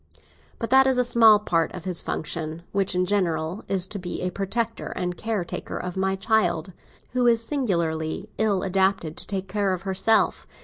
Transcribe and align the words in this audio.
But 0.57 0.71
that 0.71 0.87
is 0.87 0.97
a 0.97 1.03
small 1.03 1.37
part 1.37 1.71
of 1.73 1.83
his 1.85 2.01
function, 2.01 2.63
which, 2.71 2.95
in 2.95 3.05
general, 3.05 3.63
is 3.67 3.85
to 3.85 3.99
be 3.99 4.23
a 4.23 4.31
protector 4.31 4.87
and 4.95 5.15
caretaker 5.15 5.77
of 5.77 5.95
my 5.95 6.15
child, 6.15 6.73
who 7.11 7.27
is 7.27 7.43
singularly 7.45 8.27
ill 8.39 8.63
adapted 8.63 9.15
to 9.17 9.27
take 9.27 9.47
care 9.47 9.75
of 9.75 9.83
herself. 9.83 10.47